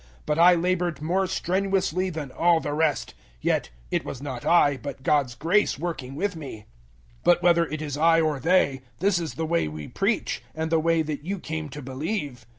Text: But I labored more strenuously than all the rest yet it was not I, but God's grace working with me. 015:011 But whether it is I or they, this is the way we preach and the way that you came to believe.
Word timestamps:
But 0.25 0.39
I 0.39 0.55
labored 0.55 0.99
more 0.99 1.27
strenuously 1.27 2.09
than 2.09 2.31
all 2.31 2.59
the 2.59 2.73
rest 2.73 3.13
yet 3.39 3.69
it 3.91 4.03
was 4.03 4.19
not 4.19 4.43
I, 4.47 4.75
but 4.77 5.03
God's 5.03 5.35
grace 5.35 5.77
working 5.77 6.15
with 6.15 6.35
me. 6.35 6.61
015:011 7.19 7.23
But 7.25 7.43
whether 7.43 7.67
it 7.67 7.83
is 7.83 7.97
I 7.99 8.19
or 8.19 8.39
they, 8.39 8.81
this 8.97 9.19
is 9.19 9.35
the 9.35 9.45
way 9.45 9.67
we 9.67 9.87
preach 9.87 10.41
and 10.55 10.71
the 10.71 10.79
way 10.79 11.03
that 11.03 11.23
you 11.23 11.37
came 11.37 11.69
to 11.69 11.83
believe. 11.83 12.47